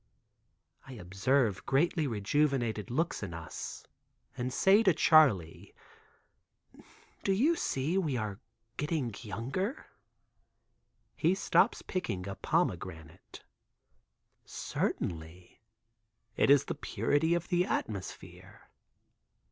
I 0.87 0.93
observe 0.93 1.63
greatly 1.67 2.07
rejuvenated 2.07 2.89
looks 2.89 3.21
in 3.21 3.35
us 3.35 3.85
and 4.35 4.51
say 4.51 4.81
to 4.81 4.95
Charley: 4.95 5.75
"Do 7.23 7.31
you 7.31 7.55
see 7.55 7.99
we 7.99 8.17
are 8.17 8.39
getting 8.77 9.13
younger?" 9.21 9.85
He 11.15 11.35
stops 11.35 11.83
picking 11.83 12.27
a 12.27 12.33
pomegranate. 12.33 13.43
"Certainly. 14.43 15.61
It 16.35 16.49
is 16.49 16.65
the 16.65 16.73
purity 16.73 17.35
of 17.35 17.49
the 17.49 17.65
atmosphere. 17.67 18.71